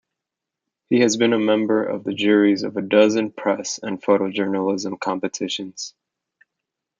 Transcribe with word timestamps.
He 0.89 1.01
has 1.01 1.15
been 1.15 1.29
member 1.45 1.83
of 1.83 2.03
the 2.03 2.11
juries 2.15 2.63
of 2.63 2.75
a 2.75 2.81
dozen 2.81 3.31
press 3.31 3.77
and 3.83 4.01
photo-journalism 4.03 4.97
competitions. 4.97 5.93